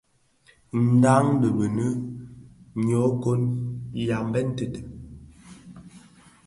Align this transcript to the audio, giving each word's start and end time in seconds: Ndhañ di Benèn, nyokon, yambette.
Ndhañ 0.93 1.25
di 1.41 1.49
Benèn, 1.57 1.95
nyokon, 2.85 3.41
yambette. 4.07 4.81